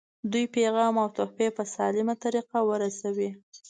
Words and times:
دوی 0.31 0.45
پیغام 0.55 0.93
او 1.03 1.07
تحفې 1.17 1.47
په 1.57 1.63
سالمه 1.73 2.15
طریقه 2.23 2.59
ورسوي. 2.69 3.29